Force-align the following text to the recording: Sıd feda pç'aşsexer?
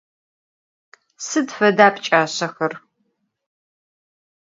Sıd 1.27 1.49
feda 1.57 1.87
pç'aşsexer? 1.93 2.73